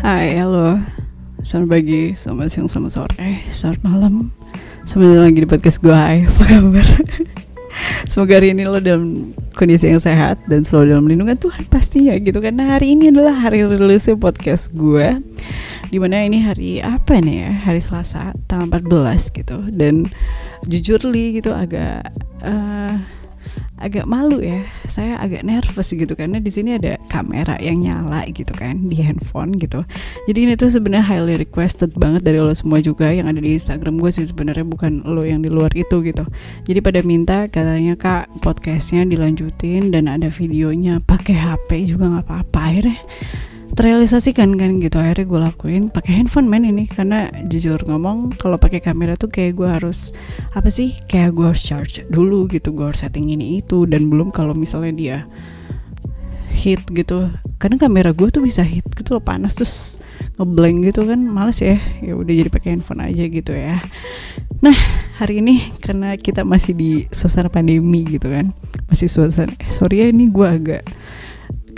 [0.00, 0.80] Hai, halo.
[1.44, 4.32] Selamat pagi, selamat siang, selamat sore, selamat malam.
[4.88, 5.92] Selamat lagi di podcast gue.
[5.92, 6.88] Hai, apa kabar?
[8.08, 12.40] Semoga hari ini lo dalam kondisi yang sehat dan selalu dalam lindungan Tuhan pastinya gitu
[12.40, 15.20] karena hari ini adalah hari rilisnya podcast gue
[15.92, 20.08] di mana ini hari apa nih ya hari Selasa tanggal 14 gitu dan
[20.64, 22.08] jujur li gitu agak
[22.40, 22.96] uh,
[23.80, 24.64] agak malu ya.
[24.86, 29.56] Saya agak nervous gitu karena di sini ada kamera yang nyala gitu kan di handphone
[29.56, 29.82] gitu.
[30.28, 33.98] Jadi ini tuh sebenarnya highly requested banget dari lo semua juga yang ada di Instagram
[33.98, 36.24] gue sih sebenarnya bukan lo yang di luar itu gitu.
[36.68, 42.60] Jadi pada minta katanya kak podcastnya dilanjutin dan ada videonya pakai HP juga nggak apa-apa.
[42.70, 42.98] Akhirnya
[43.74, 44.96] terrealisasikan kan gitu.
[44.98, 45.82] Akhirnya gue lakuin.
[45.88, 46.84] Pakai handphone men ini.
[46.90, 50.14] Karena jujur ngomong kalau pakai kamera tuh kayak gue harus
[50.54, 50.96] apa sih?
[51.06, 52.74] Kayak gue harus charge dulu gitu.
[52.74, 53.86] Gue harus setting ini itu.
[53.86, 55.16] Dan belum kalau misalnya dia
[56.50, 57.30] hit gitu.
[57.56, 59.56] Karena kamera gue tuh bisa hit gitu loh panas.
[59.56, 60.00] Terus
[60.40, 61.76] ngeblank gitu kan males ya.
[62.00, 63.80] Ya udah jadi pakai handphone aja gitu ya.
[64.60, 64.76] Nah
[65.16, 68.52] hari ini karena kita masih di suasana pandemi gitu kan.
[68.88, 70.82] Masih suasana eh, sorry ya ini gue agak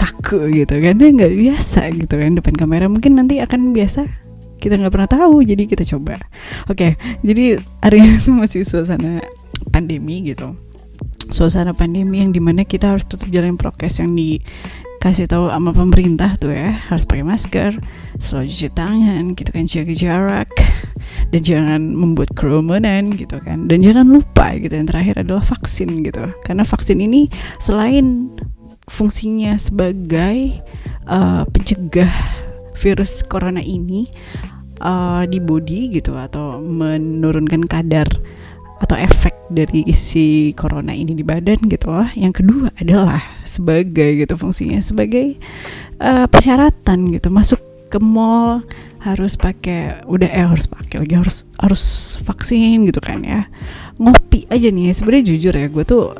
[0.02, 0.98] kaku gitu kan.
[0.98, 2.90] Dia nggak biasa gitu kan depan kamera.
[2.90, 4.22] Mungkin nanti akan biasa
[4.62, 6.22] kita nggak pernah tahu jadi kita coba.
[6.70, 9.18] Oke okay, jadi hari ini masih suasana
[9.74, 10.54] pandemi gitu.
[11.34, 16.38] Suasana pandemi yang di mana kita harus tetap jalan prokes yang dikasih tahu sama pemerintah
[16.38, 16.78] tuh ya.
[16.86, 17.82] Harus pakai masker
[18.22, 20.50] selalu cuci tangan gitu kan jaga jarak
[21.34, 23.66] dan jangan membuat kerumunan gitu kan.
[23.66, 26.22] Dan jangan lupa gitu yang terakhir adalah vaksin gitu.
[26.46, 27.26] Karena vaksin ini
[27.58, 28.30] selain
[28.90, 30.62] fungsinya sebagai
[31.06, 32.10] uh, pencegah
[32.78, 34.10] virus corona ini
[34.82, 38.08] uh, di body gitu atau menurunkan kadar
[38.82, 42.08] atau efek dari isi corona ini di badan gitu loh.
[42.18, 45.38] Yang kedua adalah sebagai gitu fungsinya sebagai
[46.02, 48.64] uh, persyaratan gitu masuk ke mall
[49.04, 51.82] harus pakai udah eh harus pakai lagi harus harus
[52.24, 53.50] vaksin gitu kan ya
[54.00, 56.16] ngopi aja nih sebenarnya jujur ya gue tuh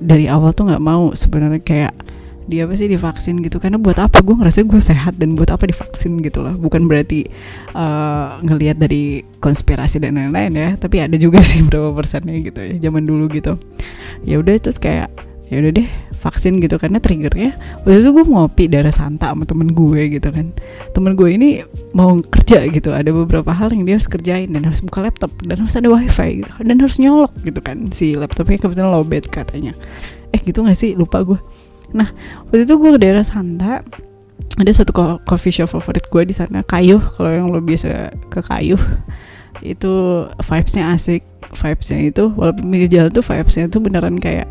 [0.00, 1.92] dari awal tuh nggak mau sebenarnya kayak
[2.50, 3.38] dia apa sih divaksin?
[3.46, 3.62] gitu.
[3.62, 4.26] Karena buat apa?
[4.26, 6.58] Gue ngerasa gue sehat dan buat apa divaksin gitu loh.
[6.58, 7.30] Bukan berarti
[7.78, 12.90] uh, ngelihat dari konspirasi dan lain-lain ya tapi ada juga sih berapa persennya gitu ya
[12.90, 13.54] zaman dulu gitu.
[14.26, 15.14] Ya udah terus kayak
[15.46, 15.88] ya udah deh
[16.20, 20.52] vaksin gitu karena triggernya waktu itu gue ngopi darah santa sama temen gue gitu kan.
[20.92, 21.64] Temen gue ini
[21.96, 25.64] mau kerja gitu ada beberapa hal yang dia harus kerjain dan harus buka laptop dan
[25.64, 29.72] harus ada wifi gitu dan harus nyolok gitu kan si laptopnya kebetulan lowbat katanya.
[30.30, 30.92] Eh gitu gak sih?
[30.94, 31.40] Lupa gue
[31.90, 32.06] nah
[32.46, 33.82] waktu itu gue ke daerah Santa
[34.58, 34.92] ada satu
[35.26, 38.80] coffee shop favorit gue di sana Kayuh kalau yang lo biasa ke Kayuh.
[39.60, 44.46] Itu vibesnya asik vibesnya itu walaupun pinggir jalan tuh vibesnya tuh beneran kayak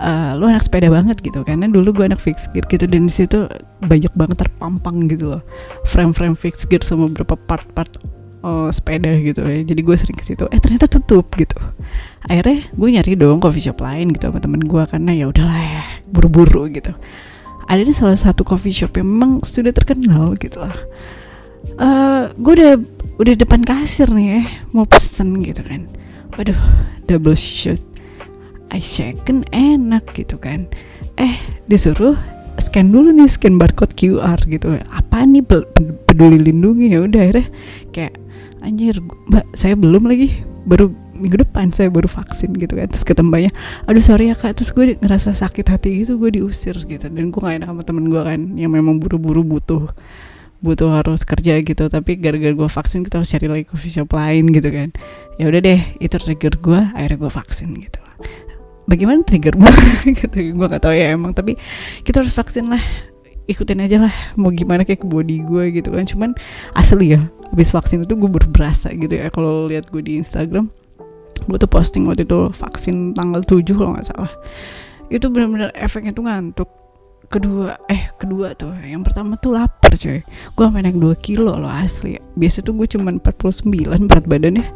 [0.00, 1.44] uh, lo anak sepeda banget gitu.
[1.44, 3.46] Karena dulu gue anak fixed gear gitu dan di situ
[3.84, 5.42] banyak banget terpampang gitu loh.
[5.86, 8.00] Frame-frame fixed gear sama beberapa part-part
[8.42, 9.60] uh, sepeda gitu ya.
[9.62, 11.60] Jadi gue sering ke situ eh ternyata tutup gitu.
[12.24, 15.84] Akhirnya gue nyari dong coffee shop lain gitu sama temen gue karena ya udahlah ya
[16.08, 16.96] buru-buru gitu.
[17.70, 20.74] Ada di salah satu coffee shop yang memang sudah terkenal gitu lah
[21.78, 22.74] uh, gue udah
[23.20, 25.84] udah depan kasir nih ya mau pesen gitu kan.
[26.38, 26.56] Waduh
[27.10, 27.82] double shot
[28.70, 30.70] I second enak gitu kan.
[31.18, 31.34] Eh
[31.66, 32.14] disuruh
[32.58, 34.78] scan dulu nih scan barcode QR gitu.
[34.94, 35.42] Apa nih
[36.06, 36.94] peduli lindungi?
[36.94, 37.46] Ya udah akhirnya
[37.90, 38.14] kayak
[38.62, 40.46] anjir mbak saya belum lagi.
[40.66, 42.86] Baru minggu depan saya baru vaksin gitu kan.
[42.86, 43.50] Terus ketembaknya
[43.90, 44.54] aduh sorry ya kak.
[44.54, 47.10] Terus gue ngerasa sakit hati gitu gue diusir gitu.
[47.10, 49.90] Dan gue gak enak sama temen gue kan yang memang buru-buru butuh
[50.60, 51.90] butuh harus kerja gitu.
[51.90, 54.94] Tapi gara-gara gue vaksin kita harus cari lagi coffee shop lain gitu kan.
[55.42, 58.00] Ya udah deh itu trigger gue akhirnya gue vaksin gitu
[58.88, 59.72] bagaimana trigger gue
[60.14, 60.56] gitu.
[60.56, 61.56] Gue gak tahu ya emang tapi
[62.06, 62.80] kita harus vaksin lah.
[63.50, 66.06] Ikutin aja lah mau gimana kayak ke body gue gitu kan.
[66.06, 66.30] Cuman
[66.78, 67.20] asli ya
[67.50, 69.28] habis vaksin itu gue berberasa gitu ya.
[69.28, 70.70] Kalau lihat gue di Instagram
[71.40, 74.32] gue tuh posting waktu itu vaksin tanggal 7 kalau nggak salah.
[75.10, 76.70] Itu benar-benar efeknya tuh ngantuk.
[77.30, 78.74] Kedua eh kedua tuh.
[78.82, 82.20] Yang pertama tuh lapar coy gue sampai naik 2 kilo loh asli.
[82.38, 84.66] Biasa tuh gue cuman 49 berat badannya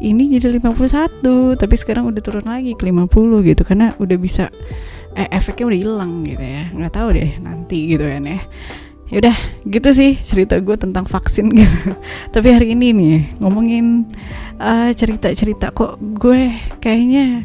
[0.00, 3.10] ini jadi 51 tapi sekarang udah turun lagi ke 50
[3.44, 4.48] gitu karena udah bisa
[5.18, 6.62] eh, efeknya udah hilang gitu ya.
[6.72, 8.40] Nggak tahu deh nanti gitu kan ya.
[9.12, 9.36] Yaudah
[9.68, 11.92] gitu sih cerita gue tentang vaksin gitu.
[12.32, 14.08] Tapi hari ini nih ngomongin
[14.56, 17.44] uh, cerita-cerita kok gue kayaknya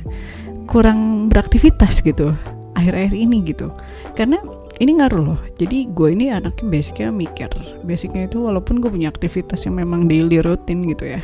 [0.68, 2.32] kurang beraktivitas gitu
[2.78, 3.74] akhir-akhir ini gitu.
[4.16, 4.40] Karena
[4.78, 5.40] ini ngaruh loh.
[5.60, 7.52] Jadi gue ini anaknya basicnya mikir.
[7.84, 11.22] Basicnya itu walaupun gue punya aktivitas yang memang daily rutin gitu ya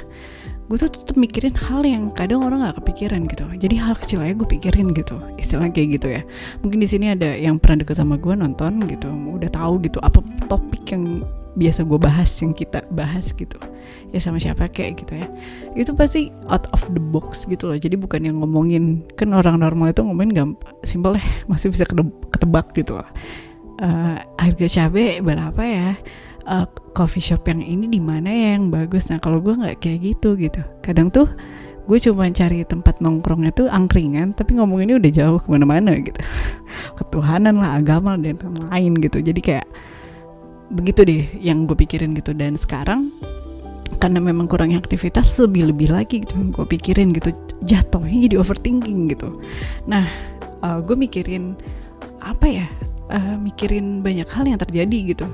[0.74, 3.46] gue tuh tetap mikirin hal yang kadang orang nggak kepikiran gitu.
[3.46, 6.26] Jadi hal kecil aja gue pikirin gitu istilah kayak gitu ya.
[6.66, 10.18] Mungkin di sini ada yang pernah deket sama gue nonton gitu udah tahu gitu apa
[10.50, 11.22] topik yang
[11.54, 13.62] biasa gue bahas yang kita bahas gitu.
[14.10, 15.30] Ya sama siapa kayak gitu ya.
[15.78, 17.78] Itu pasti out of the box gitu loh.
[17.78, 21.86] Jadi bukan yang ngomongin kan orang normal itu ngomongin gampang simpel ya masih bisa
[22.34, 23.10] ketebak gitu loh.
[23.78, 25.98] Uh, harga cabai berapa ya
[26.48, 29.08] uh, coffee shop yang ini di mana ya yang bagus.
[29.10, 30.62] Nah kalau gue nggak kayak gitu gitu.
[30.84, 31.28] Kadang tuh
[31.84, 36.20] gue cuma cari tempat nongkrongnya tuh angkringan tapi ngomonginnya udah jauh ke mana-mana gitu.
[37.00, 38.40] Ketuhanan lah agama dan
[38.72, 39.20] lain gitu.
[39.20, 39.68] Jadi kayak
[40.74, 42.32] begitu deh yang gue pikirin gitu.
[42.36, 43.12] Dan sekarang
[44.02, 47.32] karena memang kurangnya aktivitas lebih lebih lagi gitu gue pikirin gitu.
[47.64, 49.40] Jatuhnya jadi overthinking gitu.
[49.88, 50.08] Nah
[50.64, 51.56] uh, gue mikirin
[52.24, 52.68] apa ya?
[53.14, 55.28] Uh, mikirin banyak hal yang terjadi gitu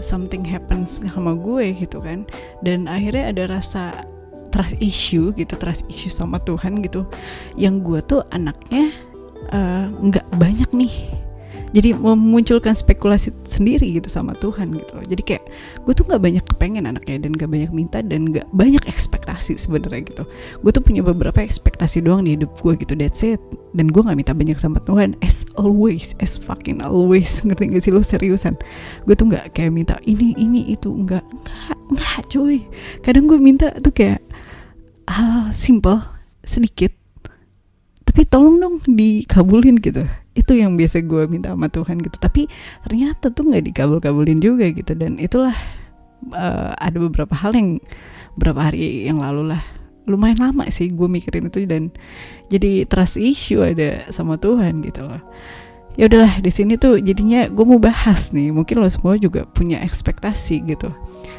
[0.00, 2.26] something happens sama gue gitu kan.
[2.64, 4.06] Dan akhirnya ada rasa
[4.54, 7.06] trust issue gitu trust issue sama Tuhan gitu.
[7.58, 8.94] Yang gue tuh anaknya
[9.50, 10.94] eh, nggak uh, banyak nih.
[11.74, 15.02] Jadi memunculkan spekulasi sendiri gitu sama Tuhan gitu loh.
[15.02, 15.44] Jadi kayak
[15.82, 20.02] gue tuh nggak banyak kepengen anaknya dan gak banyak minta dan gak banyak ekspektasi sebenarnya
[20.06, 20.24] gitu.
[20.60, 22.94] Gue tuh punya beberapa ekspektasi doang di hidup gue gitu.
[22.98, 23.40] That's it.
[23.74, 25.18] Dan gue nggak minta banyak sama Tuhan.
[25.22, 27.38] As always, as fucking always.
[27.46, 28.54] Ngerti gak sih lo seriusan?
[29.08, 32.64] Gue tuh nggak kayak minta ini ini itu nggak nggak nggak cuy.
[33.02, 34.22] Kadang gue minta tuh kayak
[35.08, 36.00] hal simple
[36.44, 36.92] sedikit
[38.14, 40.06] tapi tolong dong dikabulin gitu
[40.38, 42.46] itu yang biasa gue minta sama Tuhan gitu tapi
[42.86, 45.54] ternyata tuh nggak dikabul-kabulin juga gitu dan itulah
[46.30, 47.82] uh, ada beberapa hal yang
[48.34, 49.62] beberapa hari yang lalu lah.
[50.04, 51.88] Lumayan lama sih gue mikirin itu dan
[52.52, 55.22] jadi trust issue ada sama Tuhan gitu loh.
[55.94, 59.80] Ya udahlah di sini tuh jadinya gue mau bahas nih mungkin lo semua juga punya
[59.80, 60.90] ekspektasi gitu.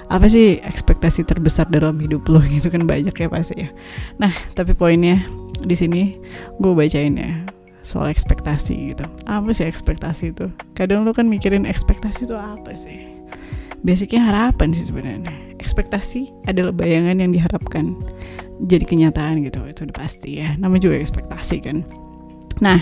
[0.10, 3.70] Apa sih ekspektasi terbesar dalam hidup lo gitu kan banyak ya pasti ya.
[4.18, 5.22] Nah tapi poinnya
[5.62, 6.18] di sini
[6.58, 7.46] gue bacain ya
[7.86, 9.06] soal ekspektasi gitu.
[9.30, 10.50] Apa sih ekspektasi itu?
[10.74, 13.16] Kadang lo kan mikirin ekspektasi itu apa sih
[13.86, 17.94] basicnya harapan sih sebenarnya ekspektasi adalah bayangan yang diharapkan
[18.66, 21.86] jadi kenyataan gitu itu udah pasti ya namanya juga ekspektasi kan
[22.60, 22.82] nah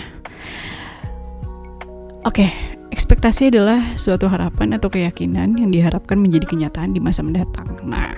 [2.24, 2.50] oke okay,
[2.94, 7.66] Ekspektasi adalah suatu harapan atau keyakinan yang diharapkan menjadi kenyataan di masa mendatang.
[7.82, 8.14] Nah,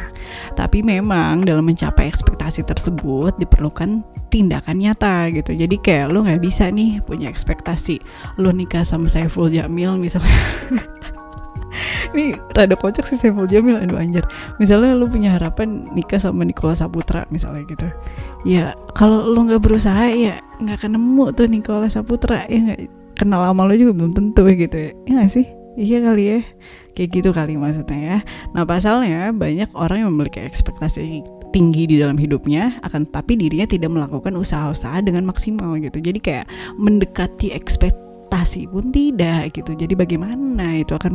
[0.52, 5.56] tapi memang dalam mencapai ekspektasi tersebut diperlukan tindakan nyata gitu.
[5.56, 8.04] Jadi kayak lo nggak bisa nih punya ekspektasi
[8.36, 10.36] lo nikah sama Saiful Jamil misalnya.
[12.14, 14.24] ini rada kocak sih Saiful Jamil aduh anjir.
[14.62, 17.88] Misalnya lo punya harapan nikah sama Nikola Saputra misalnya gitu.
[18.46, 22.80] Ya kalau lo nggak berusaha ya nggak akan nemu tuh Nikola Saputra ya nggak?
[23.16, 24.90] Kenal lama lo juga belum tentu gitu ya.
[25.08, 25.46] Ya gak sih?
[25.76, 26.40] Iya kali ya.
[26.92, 28.18] Kayak gitu kali maksudnya ya.
[28.52, 33.88] Nah pasalnya banyak orang yang memiliki ekspektasi tinggi di dalam hidupnya akan tapi dirinya tidak
[33.88, 36.00] melakukan usaha-usaha dengan maksimal gitu.
[36.00, 36.44] Jadi kayak
[36.76, 39.72] mendekati ekspektasi pun tidak gitu.
[39.72, 41.12] Jadi bagaimana itu akan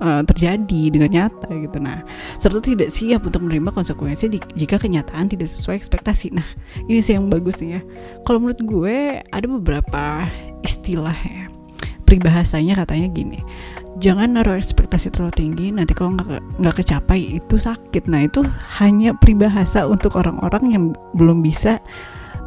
[0.00, 1.78] uh, terjadi dengan nyata gitu.
[1.80, 2.04] Nah,
[2.40, 6.36] serta tidak siap untuk menerima konsekuensi jika kenyataan tidak sesuai ekspektasi.
[6.36, 6.46] Nah,
[6.88, 7.80] ini sih yang bagus nih ya.
[8.24, 10.28] Kalau menurut gue ada beberapa
[10.64, 11.46] istilah ya.
[12.06, 13.40] Peribahasanya katanya gini.
[13.96, 18.06] Jangan naruh ekspektasi terlalu tinggi, nanti kalau nggak nggak kecapai itu sakit.
[18.12, 18.44] Nah itu
[18.78, 20.84] hanya peribahasa untuk orang-orang yang
[21.16, 21.80] belum bisa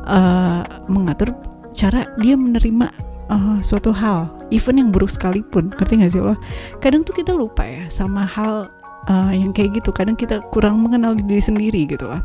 [0.06, 1.34] uh, mengatur
[1.74, 2.94] cara dia menerima
[3.34, 6.36] uh, suatu hal even yang buruk sekalipun ngerti gak sih lo?
[6.84, 8.70] Kadang tuh kita lupa ya sama hal
[9.08, 9.90] uh, yang kayak gitu.
[9.96, 12.22] Kadang kita kurang mengenal diri sendiri gitu loh.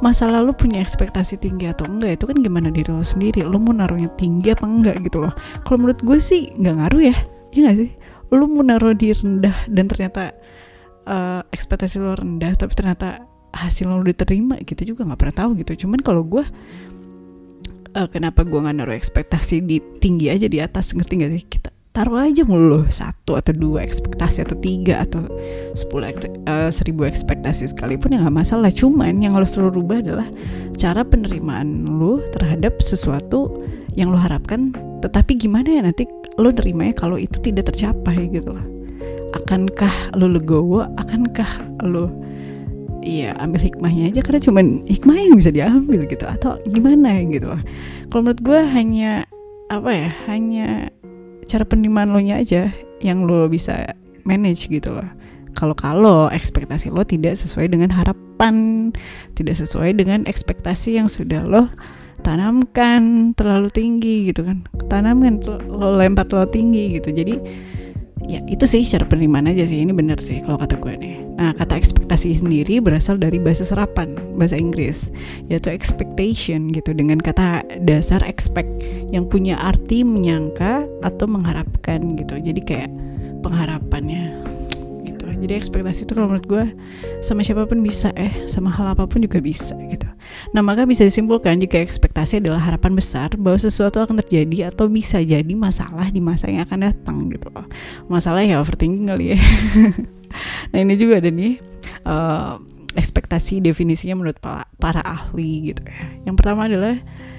[0.00, 3.44] Masa lalu punya ekspektasi tinggi atau enggak itu kan gimana diri lo sendiri?
[3.44, 5.32] Lo mau naruhnya tinggi apa enggak gitu loh.
[5.66, 7.16] Kalau menurut gue sih nggak ngaruh ya.
[7.52, 7.90] Iya gak sih?
[8.32, 10.34] Lo mau naruh di rendah dan ternyata
[11.06, 13.26] uh, ekspektasi lo rendah tapi ternyata
[13.56, 15.86] hasil lo diterima kita juga nggak pernah tahu gitu.
[15.86, 16.44] Cuman kalau gue
[17.96, 20.92] uh, kenapa gue nggak naruh ekspektasi di tinggi aja di atas?
[20.92, 21.42] Ngerti gak sih?
[21.48, 25.24] Kita taruh aja mulu satu atau dua ekspektasi atau tiga atau
[25.72, 26.12] sepuluh
[26.44, 28.68] uh, seribu ekspektasi sekalipun ya nggak masalah.
[28.68, 30.28] Cuman yang harus lo rubah adalah
[30.76, 33.64] cara penerimaan lo terhadap sesuatu
[33.96, 34.76] yang lo harapkan.
[35.00, 36.04] Tetapi gimana ya nanti
[36.36, 38.66] lo nerimanya kalau itu tidak tercapai gitu loh.
[39.32, 40.84] Akankah lo legowo?
[41.00, 42.12] Akankah lo
[43.06, 47.62] iya ambil hikmahnya aja karena cuman hikmah yang bisa diambil gitu atau gimana gitu loh
[48.10, 49.22] kalau menurut gue hanya
[49.70, 50.90] apa ya hanya
[51.46, 52.70] cara penerimaan lo nya aja
[53.00, 53.94] yang lo bisa
[54.26, 55.06] manage gitu loh.
[55.56, 58.90] Kalau kalau ekspektasi lo tidak sesuai dengan harapan
[59.32, 61.72] tidak sesuai dengan ekspektasi yang sudah lo
[62.20, 64.66] tanamkan terlalu tinggi gitu kan.
[64.90, 67.08] Tanamkan lo lempar terlalu tinggi gitu.
[67.14, 67.34] Jadi
[68.26, 69.82] ya itu sih cara penerimaan aja sih.
[69.82, 71.14] Ini bener sih kalau kata gue nih.
[71.36, 75.14] Nah kata ekspektasi sendiri berasal dari bahasa serapan bahasa Inggris
[75.46, 78.68] yaitu expectation gitu dengan kata dasar expect
[79.14, 82.38] yang punya arti menyangka atau mengharapkan gitu.
[82.40, 82.90] Jadi kayak
[83.44, 84.55] pengharapannya
[85.40, 86.64] jadi ekspektasi itu kalau menurut gue
[87.20, 90.06] sama siapa pun bisa eh sama hal apa pun juga bisa gitu
[90.54, 95.22] nah maka bisa disimpulkan jika ekspektasi adalah harapan besar bahwa sesuatu akan terjadi atau bisa
[95.22, 97.66] jadi masalah di masa yang akan datang gitu loh
[98.10, 99.38] masalah ya overthinking kali ya
[100.74, 101.60] nah ini juga ada nih
[102.06, 102.58] uh,
[102.96, 106.00] ekspektasi definisinya menurut para, para ahli gitu ya.
[106.24, 106.96] Yang pertama adalah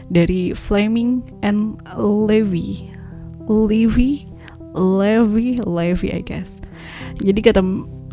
[0.07, 2.93] dari Fleming and Levy.
[3.49, 4.29] Levy,
[4.77, 6.61] Levy, Levy I guess.
[7.17, 7.61] Jadi kata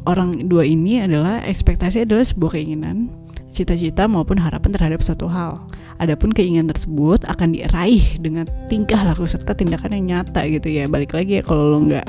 [0.09, 3.13] orang dua ini adalah ekspektasi adalah sebuah keinginan,
[3.53, 5.61] cita-cita maupun harapan terhadap suatu hal.
[6.03, 10.91] Adapun keinginan tersebut akan diraih dengan tingkah laku serta tindakan yang nyata gitu ya.
[10.91, 12.07] Balik lagi ya kalau lo nggak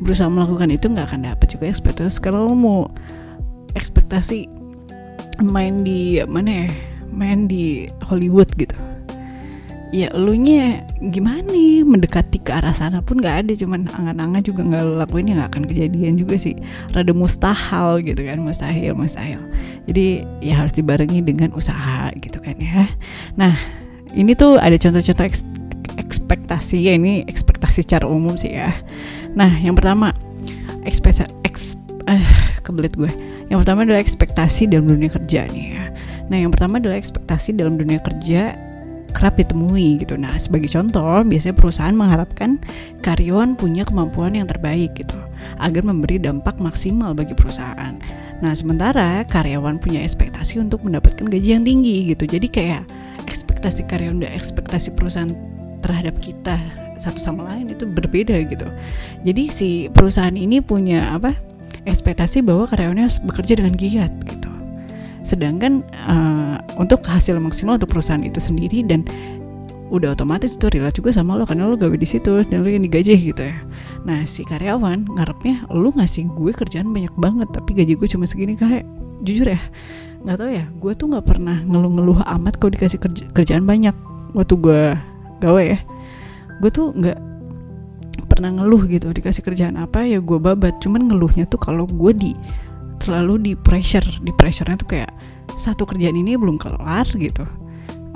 [0.00, 2.16] berusaha melakukan itu nggak akan dapat juga ekspektasi.
[2.24, 2.80] Kalau lo mau
[3.76, 4.48] ekspektasi
[5.44, 6.68] main di mana ya
[7.12, 8.76] main di Hollywood gitu
[9.94, 11.46] ya lu nya gimana?
[11.46, 15.50] Nih mendekati ke arah sana pun nggak ada cuman angan-angan juga nggak lakuin ya nggak
[15.54, 16.54] akan kejadian juga sih.
[16.90, 19.40] Rada mustahil gitu kan mustahil mustahil.
[19.86, 22.90] Jadi ya harus dibarengi dengan usaha gitu kan ya.
[23.38, 23.54] Nah
[24.16, 25.46] ini tuh ada contoh-contoh eks
[25.96, 28.74] ekspektasi ya ini ekspektasi secara umum sih ya.
[29.32, 30.12] Nah yang pertama
[30.86, 31.78] ekspektasi eks,
[32.10, 32.26] eh
[32.66, 33.10] kebelit gue.
[33.46, 35.84] Yang pertama adalah ekspektasi dalam dunia kerja nih ya.
[36.26, 38.58] Nah, yang pertama adalah ekspektasi dalam dunia kerja
[39.16, 40.20] kerap ditemui gitu.
[40.20, 42.60] Nah, sebagai contoh, biasanya perusahaan mengharapkan
[43.00, 45.16] karyawan punya kemampuan yang terbaik gitu
[45.56, 47.96] agar memberi dampak maksimal bagi perusahaan.
[48.44, 52.28] Nah, sementara karyawan punya ekspektasi untuk mendapatkan gaji yang tinggi gitu.
[52.28, 52.84] Jadi kayak
[53.24, 55.32] ekspektasi karyawan dan ekspektasi perusahaan
[55.80, 56.60] terhadap kita
[57.00, 58.68] satu sama lain itu berbeda gitu.
[59.24, 61.32] Jadi si perusahaan ini punya apa?
[61.86, 64.55] ekspektasi bahwa karyawannya bekerja dengan giat gitu.
[65.26, 69.02] Sedangkan uh, untuk hasil maksimal untuk perusahaan itu sendiri dan
[69.86, 72.82] udah otomatis itu relate juga sama lo karena lo gawe di situ dan lo yang
[72.82, 73.58] digaji gitu ya.
[74.06, 78.54] Nah si karyawan ngarepnya lo ngasih gue kerjaan banyak banget tapi gaji gue cuma segini.
[78.58, 78.86] Kayak
[79.26, 79.62] jujur ya
[80.26, 83.94] nggak tau ya gue tuh nggak pernah ngeluh-ngeluh amat kalau dikasih kerja kerjaan banyak
[84.34, 84.82] waktu gue
[85.42, 85.78] gawe ya.
[86.58, 87.18] Gue tuh nggak
[88.26, 90.82] pernah ngeluh gitu dikasih kerjaan apa ya gue babat.
[90.82, 92.34] Cuman ngeluhnya tuh kalau gue di
[93.06, 94.04] terlalu di pressure.
[94.18, 95.10] Di pressurenya tuh kayak
[95.54, 97.46] satu kerjaan ini belum kelar gitu.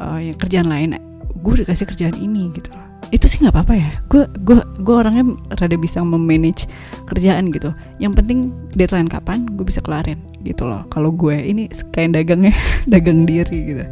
[0.00, 0.96] Uh, ya kerjaan lain
[1.40, 2.72] gue dikasih kerjaan ini gitu
[3.08, 3.90] itu sih nggak apa-apa ya.
[4.06, 5.24] Gue gue gue orangnya
[5.56, 6.68] rada bisa memanage
[7.08, 7.72] kerjaan gitu.
[7.96, 8.38] Yang penting
[8.76, 10.84] deadline kapan gue bisa kelarin gitu loh.
[10.92, 12.54] Kalau gue ini kayak dagangnya
[12.92, 13.84] dagang diri gitu.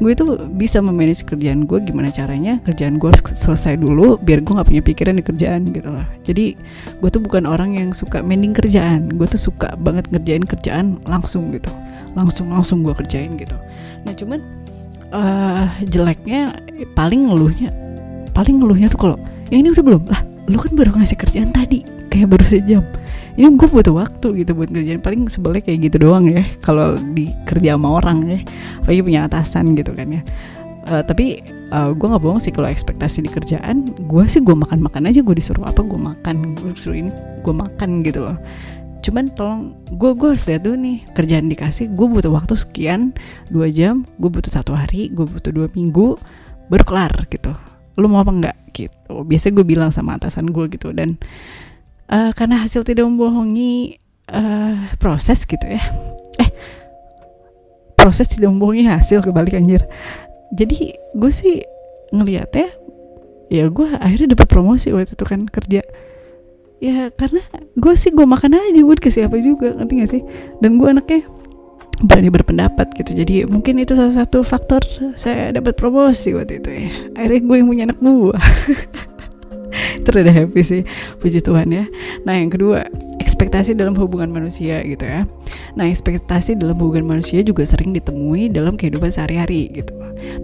[0.00, 4.68] Gue itu bisa memanage kerjaan gue gimana caranya kerjaan gue selesai dulu biar gue nggak
[4.70, 6.06] punya pikiran di kerjaan gitu loh.
[6.22, 6.54] Jadi
[7.02, 9.12] gue tuh bukan orang yang suka mending kerjaan.
[9.12, 11.68] Gue tuh suka banget ngerjain kerjaan langsung gitu.
[12.14, 13.58] Langsung langsung gue kerjain gitu.
[14.08, 14.40] Nah cuman
[15.14, 16.58] uh, jeleknya
[16.98, 17.84] paling ngeluhnya
[18.34, 19.16] paling ngeluhnya tuh kalau
[19.48, 20.02] yang ini udah belum?
[20.10, 22.84] Lah lu kan baru ngasih kerjaan tadi kayak baru sejam.
[23.34, 25.00] Ini gue butuh waktu gitu buat ngerjain.
[25.02, 28.38] Paling sebelnya kayak gitu doang ya kalau di kerja sama orang ya.
[28.82, 30.22] Apalagi punya atasan gitu kan ya.
[30.84, 31.40] Uh, tapi
[31.72, 35.24] uh, gue nggak bohong sih kalau ekspektasi di kerjaan gue sih gue makan makan aja
[35.24, 37.10] gue disuruh apa gue makan gue disuruh ini
[37.40, 38.36] gue makan gitu loh.
[39.04, 43.16] Cuman tolong gue gue harus lihat dulu nih kerjaan dikasih gue butuh waktu sekian
[43.48, 46.20] dua jam gue butuh satu hari gue butuh dua minggu
[46.68, 47.52] baru kelar gitu
[47.94, 48.56] lu mau apa enggak?
[48.74, 49.14] Gitu.
[49.24, 51.18] Biasanya gue bilang sama atasan gue gitu dan
[52.10, 53.98] uh, karena hasil tidak membohongi
[54.30, 55.82] uh, proses gitu ya.
[56.42, 56.50] Eh
[57.94, 59.86] proses tidak membohongi hasil kebalik anjir.
[60.52, 61.64] Jadi gue sih
[62.14, 62.70] ngeliatnya
[63.48, 65.82] ya gue akhirnya dapat promosi waktu itu kan kerja.
[66.82, 67.40] Ya karena
[67.78, 70.22] gue sih gue makan aja gue dikasih apa juga ngerti gak sih?
[70.60, 71.24] Dan gue anaknya
[72.02, 73.14] berani berpendapat gitu.
[73.14, 74.82] Jadi mungkin itu salah satu faktor
[75.14, 76.88] saya dapat promosi waktu itu ya.
[77.14, 78.44] Akhirnya gue yang punya anak buah.
[80.06, 80.82] Terada happy sih
[81.22, 81.84] puji Tuhan ya.
[82.26, 82.86] Nah yang kedua
[83.44, 85.28] ekspektasi dalam hubungan manusia gitu ya.
[85.76, 89.92] Nah ekspektasi dalam hubungan manusia juga sering ditemui dalam kehidupan sehari-hari gitu.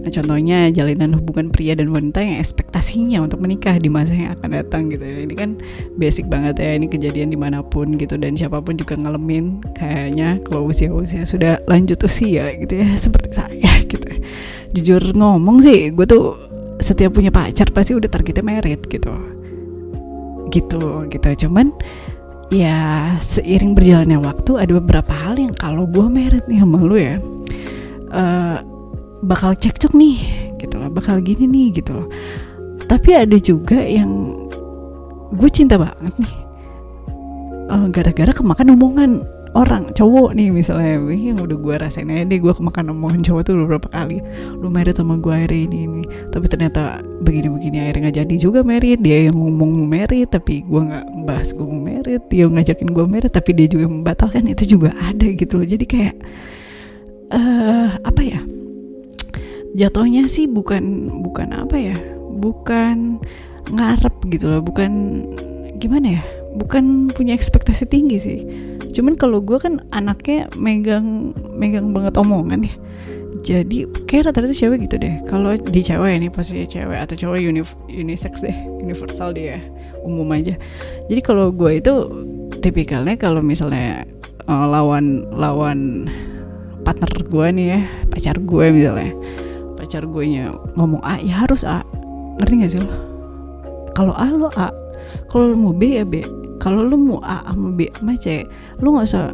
[0.05, 4.53] Nah contohnya jalinan hubungan pria dan wanita yang ekspektasinya untuk menikah di masa yang akan
[4.53, 5.25] datang gitu ya.
[5.25, 5.57] Ini kan
[5.97, 10.37] basic banget ya ini kejadian di mana pun gitu dan siapa pun juga ngalamin kayaknya
[10.45, 14.05] kalau usia-usia sudah lanjut usia gitu ya seperti saya gitu.
[14.77, 16.37] Jujur ngomong sih gue tuh
[16.77, 19.09] setiap punya pacar pasti udah targetnya merit gitu.
[20.53, 21.49] Gitu gitu.
[21.49, 21.73] Cuman
[22.51, 27.15] ya seiring berjalannya waktu ada beberapa hal yang kalau gue merit nih sama lu ya
[28.11, 28.59] uh,
[29.23, 30.19] bakal cekcok nih
[30.59, 32.07] gitu loh bakal gini nih gitu loh.
[32.85, 34.35] Tapi ada juga yang
[35.31, 36.35] gue cinta banget nih
[37.71, 39.11] gara gara uh, -gara kemakan omongan
[39.51, 40.99] orang cowok nih misalnya.
[41.11, 44.23] Yang udah gue rasain aja deh gue kemakan omongan cowok tuh beberapa kali.
[44.55, 46.03] Lu merit sama gue akhirnya ini ini.
[46.31, 50.81] Tapi ternyata begini-begini akhirnya nggak jadi juga merit dia yang ngomong mau merit tapi gue
[50.81, 54.47] nggak bahas gue mau merit dia ngajakin gue merit tapi dia juga membatalkan.
[54.47, 55.67] Itu juga ada gitu loh.
[55.67, 56.15] Jadi kayak
[57.35, 58.39] uh, apa ya?
[59.71, 61.97] Jatuhnya sih bukan bukan apa ya?
[62.39, 63.19] Bukan
[63.71, 64.63] ngarep gitu loh.
[64.63, 64.91] Bukan
[65.79, 66.23] gimana ya?
[66.51, 68.39] Bukan punya ekspektasi tinggi sih
[68.91, 72.75] cuman kalau gue kan anaknya megang megang banget omongan ya.
[73.41, 75.17] Jadi kayak rata-rata cewek gitu deh.
[75.25, 79.57] Kalau di cewek ini posisi cewek atau cowok uni unisex deh universal dia
[80.05, 80.53] umum aja.
[81.09, 81.93] Jadi kalau gue itu
[82.61, 84.05] tipikalnya kalau misalnya
[84.45, 86.05] uh, lawan lawan
[86.85, 87.81] partner gue nih ya
[88.13, 89.11] pacar gue misalnya.
[89.73, 91.81] Pacar gue nya ngomong A ya harus A.
[92.37, 92.93] Ngerti gak sih lo?
[93.97, 94.69] Kalau A lo A.
[95.27, 96.21] Kalau mau B ya B
[96.61, 98.45] kalau lu mau A sama B sama C
[98.77, 99.33] lu nggak usah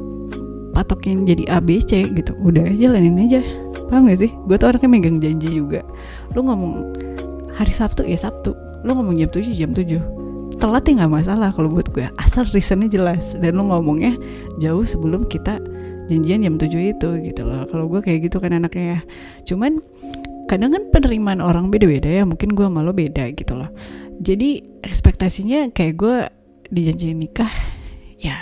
[0.77, 2.38] patokin jadi A B C gitu.
[2.38, 3.41] Udah aja jalanin aja.
[3.89, 4.31] Paham gak sih?
[4.46, 5.81] Gue tuh orangnya megang janji juga.
[6.38, 6.93] Lu ngomong
[7.57, 8.53] hari Sabtu ya Sabtu.
[8.86, 9.98] Lu ngomong jam 7 jam 7
[10.57, 13.34] telat ya nggak masalah kalau buat gue asal reasonnya jelas.
[13.41, 14.13] Dan lu ngomongnya
[14.62, 15.57] jauh sebelum kita
[16.13, 17.65] janjian jam 7 itu gitu loh.
[17.65, 19.00] Kalau gue kayak gitu kan anaknya ya.
[19.50, 19.81] Cuman
[20.46, 22.24] kadang kan penerimaan orang beda-beda ya.
[22.27, 23.74] Mungkin gue malu beda gitu loh.
[24.22, 26.17] Jadi ekspektasinya kayak gue
[26.74, 27.51] dijanjiin nikah
[28.17, 28.38] ya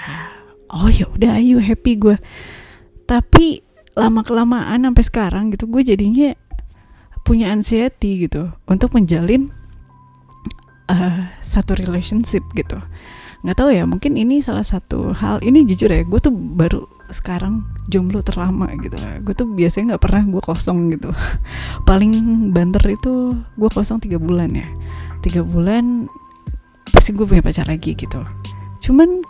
[0.71, 2.17] oh ya udah ayo happy gue
[3.05, 3.61] tapi
[3.95, 6.35] lama kelamaan sampai sekarang gitu gue jadinya
[7.25, 9.49] punya anxiety gitu untuk menjalin
[10.89, 12.77] uh, satu relationship gitu.
[13.41, 17.65] Nggak tahu ya mungkin ini salah satu hal ini jujur ya gue tuh baru sekarang
[17.89, 19.21] jomblo terlama gitu lah.
[19.21, 21.09] Gue tuh biasanya nggak pernah gue kosong gitu.
[21.89, 22.13] Paling
[22.53, 24.69] banter itu gue kosong tiga bulan ya.
[25.25, 26.05] Tiga bulan
[26.93, 28.21] pasti gue punya pacar lagi gitu.
[28.81, 29.23] Cuman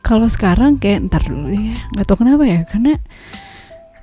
[0.00, 2.96] kalau sekarang kayak ntar dulu ya nggak tau kenapa ya karena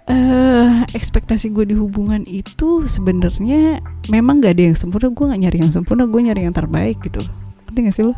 [0.08, 5.58] uh, ekspektasi gue di hubungan itu sebenarnya memang gak ada yang sempurna gue nggak nyari
[5.62, 7.22] yang sempurna gue nyari yang terbaik gitu.
[7.68, 8.14] Ngerti gak sih lo?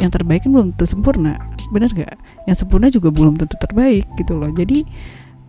[0.00, 1.36] Yang terbaik kan belum tentu sempurna
[1.70, 2.18] bener gak
[2.48, 4.50] yang sempurna juga belum tentu terbaik gitu loh.
[4.50, 4.84] Jadi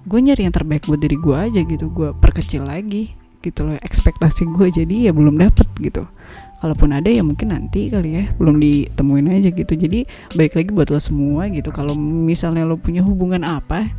[0.02, 1.86] gue nyari yang terbaik buat diri gue aja gitu.
[1.89, 6.06] Gue perkecil lagi gitu loh ekspektasi gue jadi ya belum dapet gitu
[6.62, 8.24] kalaupun ada ya mungkin nanti kali ya.
[8.38, 9.74] Belum ditemuin aja gitu.
[9.74, 10.06] Jadi
[10.38, 11.74] baik lagi buat lo semua gitu.
[11.74, 13.89] Kalau misalnya lo punya hubungan apa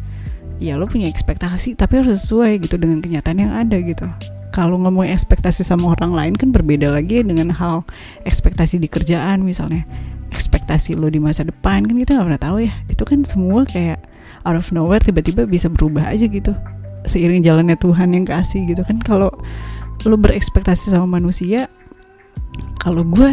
[0.62, 4.06] ya lo punya ekspektasi tapi harus sesuai gitu dengan kenyataan yang ada gitu.
[4.54, 7.82] Kalau ngomong ekspektasi sama orang lain kan berbeda lagi dengan hal
[8.22, 9.82] ekspektasi di kerjaan misalnya.
[10.30, 12.72] Ekspektasi lo di masa depan kan kita nggak pernah tahu ya.
[12.86, 13.98] Itu kan semua kayak
[14.46, 16.52] out of nowhere tiba-tiba bisa berubah aja gitu.
[17.08, 19.00] Seiring jalannya Tuhan yang kasih gitu kan.
[19.02, 19.32] Kalau
[20.04, 21.72] lo berekspektasi sama manusia
[22.80, 23.30] kalau gue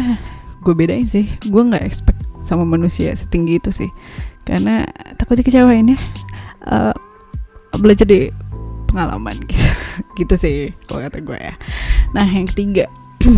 [0.60, 1.26] gue bedain sih.
[1.48, 3.90] Gue nggak expect sama manusia setinggi itu sih.
[4.44, 5.98] Karena takutnya kecewain ya.
[6.64, 6.94] Uh,
[7.78, 8.28] belajar di
[8.90, 9.68] pengalaman gitu.
[10.18, 10.56] Gitu sih
[10.88, 11.54] kalau kata gue ya.
[12.16, 12.88] Nah yang ketiga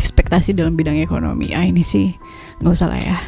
[0.00, 1.52] ekspektasi dalam bidang ekonomi.
[1.56, 2.12] Ah ini sih
[2.60, 3.18] nggak usah lah ya.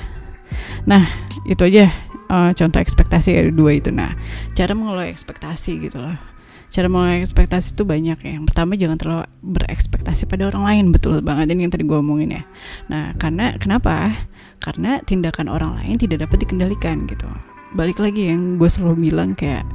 [0.88, 1.04] Nah
[1.48, 1.92] itu aja.
[2.32, 3.92] Uh, contoh ekspektasi ada dua itu.
[3.92, 4.16] Nah
[4.56, 6.31] cara mengelola ekspektasi gitu loh
[6.72, 8.30] cara mulai ekspektasi itu banyak ya.
[8.40, 12.40] Yang pertama jangan terlalu berekspektasi pada orang lain, betul banget ini yang tadi gue omongin
[12.40, 12.42] ya.
[12.88, 14.24] Nah, karena kenapa?
[14.56, 17.28] Karena tindakan orang lain tidak dapat dikendalikan gitu.
[17.76, 19.68] Balik lagi yang gue selalu bilang kayak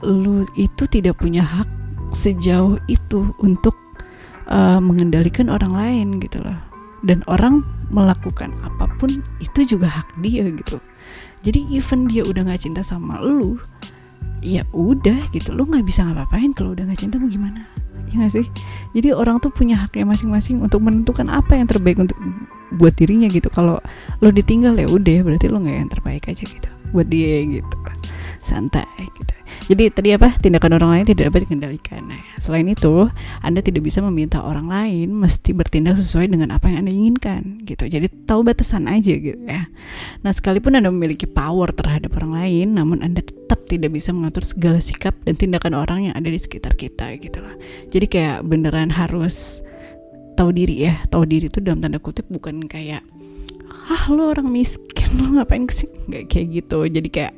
[0.00, 1.68] lu itu tidak punya hak
[2.08, 3.76] sejauh itu untuk
[4.48, 6.56] uh, mengendalikan orang lain gitu loh.
[7.04, 10.80] Dan orang melakukan apa pun itu juga hak dia gitu.
[11.44, 13.60] Jadi even dia udah gak cinta sama lu,
[14.44, 17.66] ya udah gitu lo nggak bisa ngapa-ngapain kalau udah nggak cinta mau gimana?
[18.08, 18.46] Ya gak sih?
[18.96, 22.16] Jadi orang tuh punya haknya masing-masing untuk menentukan apa yang terbaik untuk
[22.80, 23.52] buat dirinya gitu.
[23.52, 23.76] Kalau
[24.24, 27.76] lo ditinggal ya udah berarti lo nggak yang terbaik aja gitu buat dia gitu
[28.40, 29.34] santai gitu.
[29.68, 30.36] Jadi tadi apa?
[30.38, 32.00] Tindakan orang lain tidak dapat dikendalikan.
[32.08, 33.10] Nah selain itu
[33.42, 37.90] anda tidak bisa meminta orang lain mesti bertindak sesuai dengan apa yang anda inginkan gitu.
[37.90, 39.66] Jadi tahu batasan aja gitu ya.
[40.22, 44.78] Nah sekalipun anda memiliki power terhadap orang lain namun anda tetap tidak bisa mengatur segala
[44.80, 47.54] sikap dan tindakan orang yang ada di sekitar kita gitu lah.
[47.90, 49.60] Jadi kayak beneran harus
[50.38, 51.02] tahu diri ya.
[51.10, 53.02] Tahu diri itu dalam tanda kutip bukan kayak
[53.88, 55.98] ah lo orang miskin lo ngapain ke sini?
[56.08, 56.78] Nggak kayak gitu.
[56.86, 57.34] Jadi kayak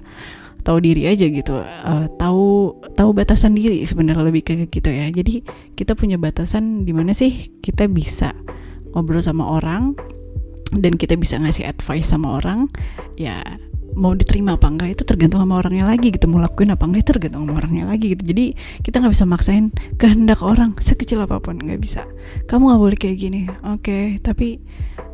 [0.63, 5.09] tahu diri aja gitu uh, tahu tahu batasan diri sebenarnya lebih kayak gitu ya.
[5.09, 5.45] Jadi
[5.75, 8.37] kita punya batasan di mana sih kita bisa
[8.93, 9.95] ngobrol sama orang
[10.71, 12.71] dan kita bisa ngasih advice sama orang
[13.19, 13.43] ya
[13.99, 17.11] mau diterima apa enggak itu tergantung sama orangnya lagi gitu mau lakuin apa enggak itu
[17.11, 18.23] tergantung sama orangnya lagi gitu.
[18.23, 18.45] Jadi
[18.87, 22.07] kita nggak bisa maksain kehendak orang sekecil apa pun nggak bisa.
[22.47, 23.83] Kamu nggak boleh kayak gini oke.
[23.83, 24.63] Okay, tapi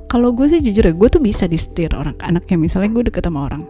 [0.06, 2.56] kalau gue sih jujur ya gue tuh bisa disetir orang anaknya.
[2.61, 3.64] Misalnya gue deket sama orang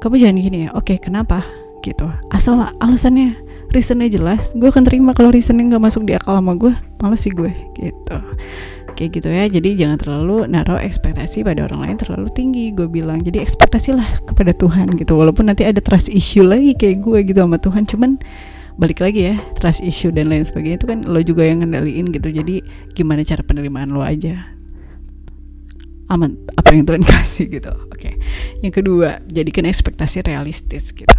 [0.00, 0.70] kamu jangan gini ya.
[0.72, 1.44] Oke kenapa?
[1.84, 2.08] Gitu.
[2.32, 3.36] Asal alasannya
[3.70, 6.72] reasonnya jelas gue akan terima kalau reasonnya nggak masuk di akal sama gue
[7.04, 7.52] males sih gue.
[7.76, 8.16] Gitu.
[8.96, 9.44] Kayak gitu ya.
[9.46, 13.20] Jadi jangan terlalu naruh ekspektasi pada orang lain terlalu tinggi gue bilang.
[13.20, 15.20] Jadi ekspektasilah kepada Tuhan gitu.
[15.20, 18.16] Walaupun nanti ada trust issue lagi kayak gue gitu sama Tuhan cuman
[18.80, 22.32] balik lagi ya trust issue dan lain sebagainya itu kan lo juga yang ngendaliin gitu.
[22.32, 22.64] Jadi
[22.96, 24.59] gimana cara penerimaan lo aja
[26.10, 27.72] aman apa yang Tuhan kasih gitu.
[27.94, 28.18] Oke.
[28.60, 31.14] Yang kedua jadikan ekspektasi realistis gitu.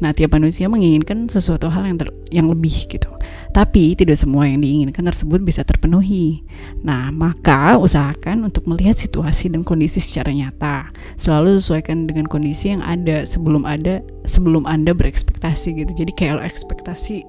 [0.00, 3.10] Nah tiap manusia menginginkan sesuatu hal yang ter yang lebih gitu.
[3.52, 6.46] Tapi tidak semua yang diinginkan tersebut bisa terpenuhi.
[6.80, 10.94] Nah maka usahakan untuk melihat situasi dan kondisi secara nyata.
[11.18, 15.92] Selalu sesuaikan dengan kondisi yang ada sebelum ada sebelum anda berekspektasi gitu.
[15.92, 17.26] Jadi kayak ekspektasi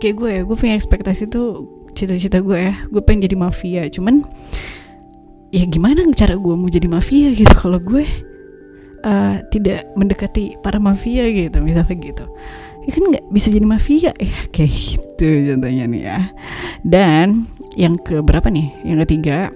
[0.00, 2.74] kayak gue ya gue punya ekspektasi tuh cita-cita gue ya.
[2.88, 3.82] Gue pengen jadi mafia.
[3.90, 4.24] Cuman
[5.50, 8.06] ya gimana cara gue mau jadi mafia gitu kalau gue
[9.02, 12.26] uh, tidak mendekati para mafia gitu misalnya gitu.
[12.88, 14.10] Ya kan nggak bisa jadi mafia?
[14.16, 16.18] Ya kayak gitu contohnya nih ya.
[16.80, 17.44] Dan
[17.76, 18.72] yang ke berapa nih?
[18.86, 19.52] Yang ketiga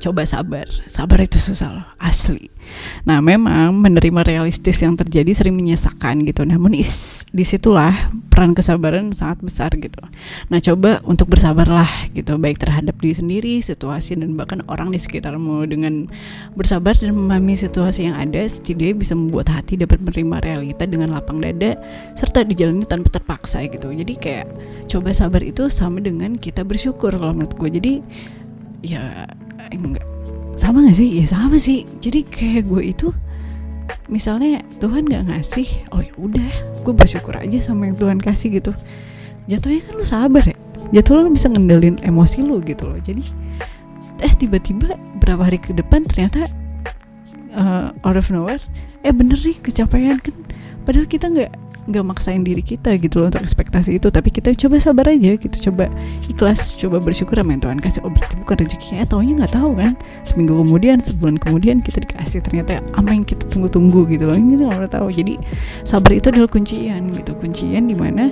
[0.00, 0.66] coba sabar.
[0.88, 2.48] Sabar itu susah loh asli.
[3.04, 6.42] Nah memang menerima realistis yang terjadi sering menyesakan gitu.
[6.48, 10.00] Namun is di situlah peran kesabaran sangat besar gitu.
[10.48, 15.62] Nah coba untuk bersabarlah gitu baik terhadap diri sendiri situasi dan bahkan orang di sekitarmu.
[15.70, 16.08] Dengan
[16.56, 21.44] bersabar dan memahami situasi yang ada setidaknya bisa membuat hati dapat menerima realita dengan lapang
[21.44, 21.76] dada
[22.16, 23.92] serta dijalani tanpa terpaksa gitu.
[23.92, 24.46] Jadi kayak
[24.88, 27.92] coba sabar itu sama dengan kita bersyukur kalau menurut gue jadi
[28.80, 29.28] ya
[29.78, 30.06] enggak
[30.60, 31.08] sama gak sih?
[31.22, 31.88] Ya sama sih.
[32.04, 33.08] Jadi kayak gue itu
[34.10, 36.50] misalnya Tuhan nggak ngasih oh ya udah
[36.82, 38.72] gue bersyukur aja sama yang Tuhan kasih gitu.
[39.48, 40.56] Jatuhnya kan lu sabar ya.
[40.90, 42.98] Jatuh lu bisa ngendalin emosi lu gitu loh.
[43.00, 43.24] Jadi
[44.20, 46.44] eh tiba-tiba berapa hari ke depan ternyata
[47.56, 48.60] uh, out of nowhere
[49.00, 50.36] eh bener nih kecapean kan.
[50.84, 51.52] Padahal kita nggak
[51.90, 54.08] nggak maksain diri kita gitu loh untuk ekspektasi itu.
[54.08, 55.90] Tapi kita coba sabar aja gitu coba
[56.30, 58.00] ikhlas coba bersyukur sama yang Tuhan kasih.
[58.06, 59.92] Oh berarti bukan rezekinya eh taunya nggak tahu kan.
[60.22, 64.36] Seminggu kemudian sebulan kemudian kita dikasih ternyata apa yang kita tunggu-tunggu gitu loh.
[64.38, 65.10] Ini nggak tahu.
[65.10, 65.34] Jadi
[65.82, 67.32] sabar itu adalah kuncian gitu.
[67.34, 68.30] Kuncian di mana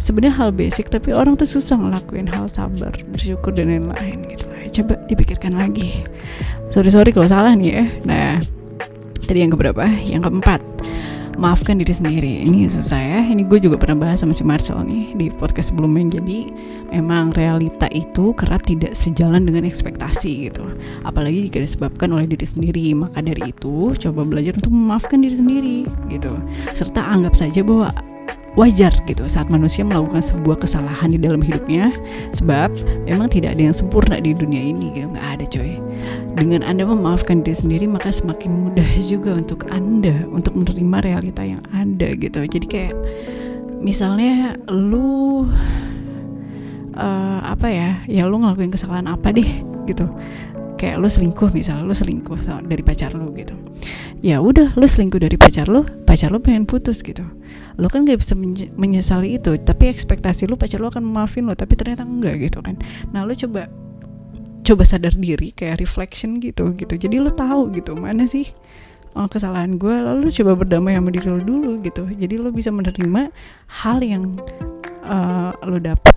[0.00, 4.56] sebenarnya hal basic tapi orang tuh susah ngelakuin hal sabar bersyukur dan lain-lain gitu loh.
[4.74, 6.02] Coba dipikirkan lagi.
[6.74, 7.84] Sorry sorry kalau salah nih ya.
[8.02, 8.42] Nah
[9.24, 9.84] tadi yang keberapa?
[10.04, 10.60] Yang keempat
[11.36, 12.32] maafkan diri sendiri.
[12.46, 13.20] Ini susah ya.
[13.26, 16.20] Ini gue juga pernah bahas sama si Marcel nih di podcast sebelumnya.
[16.20, 16.50] Jadi
[16.90, 20.64] memang realita itu kerap tidak sejalan dengan ekspektasi gitu.
[21.02, 22.86] Apalagi jika disebabkan oleh diri sendiri.
[22.94, 25.78] Maka dari itu coba belajar untuk memaafkan diri sendiri
[26.10, 26.32] gitu.
[26.72, 27.90] Serta anggap saja bahwa
[28.54, 31.90] wajar gitu saat manusia melakukan sebuah kesalahan di dalam hidupnya.
[32.34, 32.70] Sebab
[33.10, 35.10] memang tidak ada yang sempurna di dunia ini gitu.
[35.10, 35.72] Nggak ada coy
[36.34, 41.62] dengan anda memaafkan diri sendiri maka semakin mudah juga untuk anda untuk menerima realita yang
[41.70, 42.42] ada gitu.
[42.42, 42.94] Jadi kayak
[43.78, 45.46] misalnya lu
[46.98, 50.10] uh, apa ya ya lu ngelakuin kesalahan apa deh gitu.
[50.74, 53.54] Kayak lu selingkuh misalnya lu selingkuh dari pacar lu gitu.
[54.18, 57.22] Ya udah lu selingkuh dari pacar lu pacar lu pengen putus gitu.
[57.78, 58.34] Lu kan gak bisa
[58.74, 62.74] menyesali itu tapi ekspektasi lu pacar lu akan maafin lu tapi ternyata enggak gitu kan.
[63.14, 63.70] Nah lu coba
[64.64, 66.94] coba sadar diri kayak reflection gitu gitu.
[66.96, 68.48] Jadi lu tahu gitu mana sih
[69.14, 72.08] oh, kesalahan gue lalu lu coba berdamai sama diri lu dulu gitu.
[72.08, 73.30] Jadi lu bisa menerima
[73.84, 74.40] hal yang
[75.06, 76.16] uh, lu dapat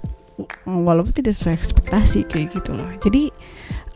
[0.66, 2.90] walaupun tidak sesuai ekspektasi kayak gitu loh.
[3.02, 3.34] Jadi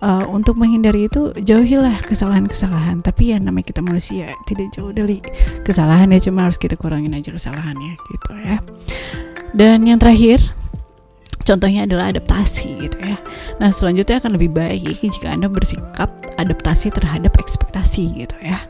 [0.02, 3.06] uh, untuk menghindari itu jauhilah kesalahan-kesalahan.
[3.06, 5.22] Tapi ya namanya kita manusia tidak jauh dari
[5.66, 6.10] kesalahan.
[6.14, 8.58] Ya cuma harus kita kurangin aja kesalahannya gitu ya.
[9.52, 10.61] Dan yang terakhir
[11.44, 13.18] contohnya adalah adaptasi gitu ya
[13.58, 18.62] nah selanjutnya akan lebih baik jika anda bersikap adaptasi terhadap ekspektasi gitu ya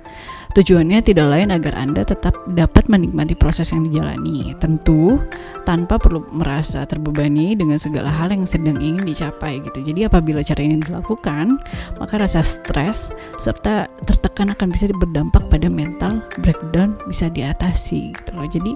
[0.52, 5.16] Tujuannya tidak lain agar Anda tetap dapat menikmati proses yang dijalani, tentu
[5.64, 9.80] tanpa perlu merasa terbebani dengan segala hal yang sedang ingin dicapai gitu.
[9.80, 11.56] Jadi apabila cara ini dilakukan,
[12.04, 18.48] maka rasa stres serta tertekan akan bisa berdampak pada mental breakdown bisa diatasi gitu loh.
[18.52, 18.76] Jadi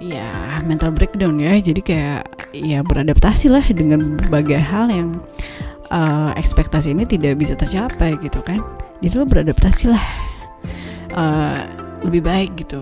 [0.00, 1.60] ya mental breakdown ya.
[1.60, 2.24] Jadi kayak
[2.56, 5.20] ya beradaptasi lah dengan berbagai hal yang
[5.92, 8.64] uh, ekspektasi ini tidak bisa tercapai gitu kan.
[9.04, 10.04] Jadi lo beradaptasi lah
[11.14, 11.60] uh,
[12.04, 12.80] lebih baik gitu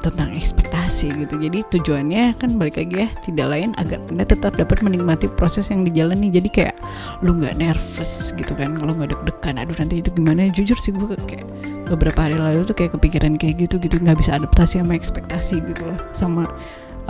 [0.00, 1.34] tentang ekspektasi gitu.
[1.38, 5.82] Jadi tujuannya kan balik lagi ya tidak lain agar anda tetap dapat menikmati proses yang
[5.82, 6.30] dijalani.
[6.30, 6.76] Jadi kayak
[7.22, 10.48] lu nggak nervous gitu kan kalau nggak deg-degan aduh nanti itu gimana?
[10.54, 11.46] Jujur sih gue kayak
[11.90, 13.98] beberapa hari lalu tuh kayak kepikiran kayak gitu gitu.
[13.98, 16.46] Nggak bisa adaptasi sama ekspektasi gitu loh sama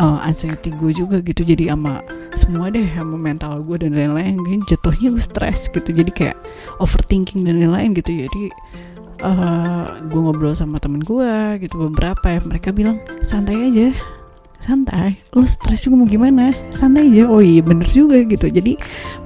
[0.01, 1.44] uh, anxiety gue juga gitu.
[1.44, 2.01] Jadi sama
[2.33, 4.40] semua deh sama mental gue dan lain-lain.
[4.64, 5.90] Jatuhnya gue stres gitu.
[5.92, 6.37] Jadi kayak
[6.81, 8.24] overthinking dan lain-lain gitu.
[8.24, 8.42] Jadi
[9.23, 13.91] uh, gue ngobrol sama temen gue gitu beberapa ya mereka bilang santai aja.
[14.59, 15.15] Santai?
[15.39, 16.51] Lu stres juga mau gimana?
[16.75, 17.31] Santai aja.
[17.31, 18.51] Oh iya bener juga gitu.
[18.51, 18.75] Jadi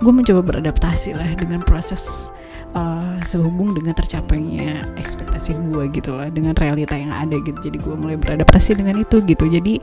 [0.01, 2.29] gue mencoba beradaptasi lah dengan proses
[2.77, 7.59] uh, sehubung dengan tercapainya ekspektasi gue gitu lah dengan realita yang ada gitu.
[7.65, 9.49] Jadi gue mulai beradaptasi dengan itu gitu.
[9.49, 9.81] Jadi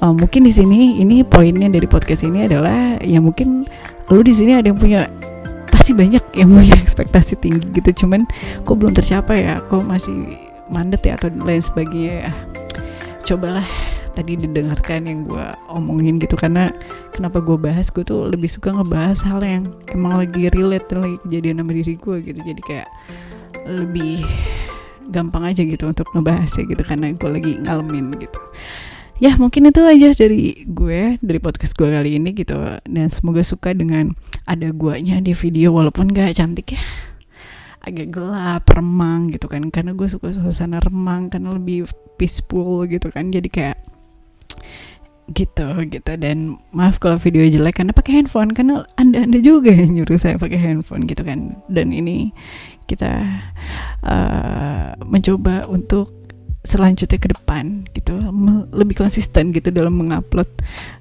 [0.00, 3.68] uh, mungkin di sini ini poinnya dari podcast ini adalah ya mungkin
[4.08, 5.10] lu di sini ada yang punya
[5.86, 8.26] pasti banyak yang punya ekspektasi tinggi gitu cuman
[8.66, 10.34] kok belum tercapai ya kok masih
[10.66, 12.30] mandet ya atau lain sebagainya ya.
[13.22, 13.62] Cobalah
[14.18, 16.74] tadi didengarkan yang gue omongin gitu karena
[17.14, 21.62] kenapa gue bahas gue tuh lebih suka ngebahas hal yang emang lagi relate lagi kejadian
[21.62, 22.40] sama diri gue gitu.
[22.42, 22.88] Jadi kayak
[23.70, 24.26] lebih
[25.14, 28.42] gampang aja gitu untuk ngebahasnya gitu karena gue lagi ngalamin gitu
[29.16, 32.56] ya mungkin itu aja dari gue dari podcast gue kali ini gitu.
[32.84, 34.12] Dan semoga suka dengan
[34.44, 36.82] ada guanya di video walaupun gak cantik ya.
[37.86, 39.68] Agak gelap remang gitu kan.
[39.72, 41.88] Karena gue suka suasana remang karena lebih
[42.20, 43.32] peaceful gitu kan.
[43.32, 43.78] Jadi kayak
[45.32, 46.12] gitu gitu.
[46.18, 48.52] Dan maaf kalau video jelek karena pakai handphone.
[48.52, 51.56] Karena anda anda juga yang nyuruh saya pakai handphone gitu kan.
[51.70, 52.34] Dan ini
[52.86, 53.42] kita
[54.06, 56.15] uh, mencoba untuk
[56.66, 58.18] selanjutnya ke depan gitu.
[58.74, 60.50] Lebih konsisten gitu dalam mengupload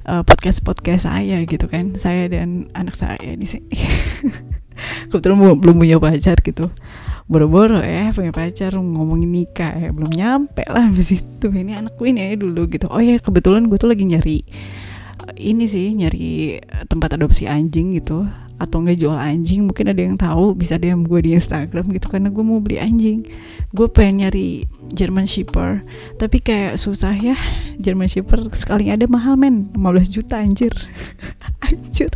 [0.06, 1.98] uh, eh, podcast podcast saya gitu kan.
[1.98, 3.74] Saya dan anak saya di sini.
[5.10, 6.70] Kebetulan belum punya pacar gitu.
[7.26, 9.90] Boro-boro ya punya pacar ngomongin nikah ya.
[9.90, 12.86] Belum nyampe lah di situ ini anakku ini ya dulu gitu.
[12.94, 14.46] Oh ya kebetulan gue tuh lagi nyari
[15.34, 20.56] ini sih nyari tempat adopsi anjing gitu atau nggak jual anjing mungkin ada yang tahu
[20.56, 23.28] bisa DM gue di Instagram gitu karena gue mau beli anjing.
[23.76, 24.64] Gue pengen nyari
[24.96, 25.84] German Shepherd
[26.16, 27.36] tapi kayak susah ya.
[27.76, 29.68] German Shepherd sekali ada mahal men.
[29.76, 30.72] 15 juta anjir.
[31.66, 32.14] Anjir.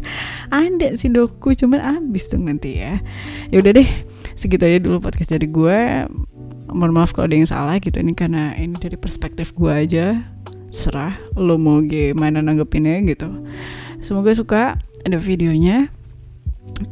[0.53, 3.01] Ada sih doku cuman abis tuh nanti ya.
[3.49, 3.89] Ya udah deh
[4.37, 6.05] segitu aja dulu podcast dari gue.
[6.69, 10.21] Mohon maaf kalau ada yang salah gitu ini karena ini dari perspektif gue aja.
[10.69, 13.27] Serah lo mau gimana nanggepinnya gitu.
[14.05, 15.89] Semoga suka ada videonya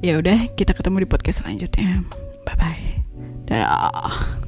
[0.03, 2.03] ya udah kita ketemu di podcast selanjutnya.
[2.45, 2.87] Bye bye
[3.47, 4.43] dadah